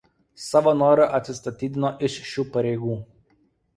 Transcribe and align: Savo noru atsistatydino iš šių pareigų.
Savo 0.43 0.71
noru 0.77 1.05
atsistatydino 1.19 1.93
iš 2.09 2.17
šių 2.31 2.47
pareigų. 2.57 2.97